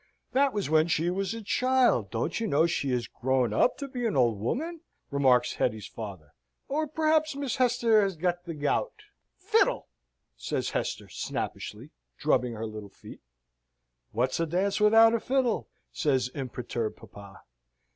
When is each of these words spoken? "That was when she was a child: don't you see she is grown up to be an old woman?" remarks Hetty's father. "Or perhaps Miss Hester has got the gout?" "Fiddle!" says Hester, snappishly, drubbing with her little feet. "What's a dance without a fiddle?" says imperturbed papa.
"That 0.31 0.51
was 0.51 0.67
when 0.67 0.87
she 0.87 1.11
was 1.11 1.35
a 1.35 1.43
child: 1.43 2.09
don't 2.09 2.39
you 2.39 2.49
see 2.67 2.67
she 2.67 2.91
is 2.91 3.07
grown 3.07 3.53
up 3.53 3.77
to 3.77 3.87
be 3.87 4.07
an 4.07 4.15
old 4.15 4.39
woman?" 4.39 4.81
remarks 5.11 5.53
Hetty's 5.53 5.85
father. 5.85 6.33
"Or 6.67 6.87
perhaps 6.87 7.35
Miss 7.35 7.57
Hester 7.57 8.01
has 8.01 8.15
got 8.15 8.45
the 8.45 8.55
gout?" 8.55 9.03
"Fiddle!" 9.37 9.89
says 10.35 10.71
Hester, 10.71 11.07
snappishly, 11.07 11.91
drubbing 12.17 12.53
with 12.53 12.59
her 12.61 12.65
little 12.65 12.89
feet. 12.89 13.21
"What's 14.11 14.39
a 14.39 14.47
dance 14.47 14.79
without 14.81 15.13
a 15.13 15.19
fiddle?" 15.19 15.69
says 15.91 16.29
imperturbed 16.29 16.97
papa. 16.97 17.41